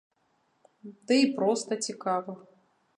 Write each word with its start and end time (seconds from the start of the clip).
Ды 1.11 1.15
і 1.25 1.29
проста 1.37 1.81
цікава! 1.91 2.33